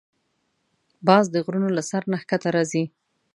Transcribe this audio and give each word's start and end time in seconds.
باز 1.07 1.25
د 1.31 1.35
غرونو 1.45 1.69
له 1.77 1.81
سر 1.89 2.01
نه 2.11 2.17
ښکته 2.23 2.49
راځي 2.55 2.83